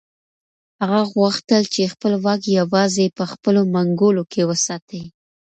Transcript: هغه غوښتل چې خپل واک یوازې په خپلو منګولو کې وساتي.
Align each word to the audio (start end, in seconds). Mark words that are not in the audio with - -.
هغه 0.81 1.01
غوښتل 1.13 1.61
چې 1.73 1.91
خپل 1.93 2.13
واک 2.25 2.41
یوازې 2.59 3.05
په 3.17 3.23
خپلو 3.31 3.61
منګولو 3.73 4.23
کې 4.31 4.41
وساتي. 4.49 5.03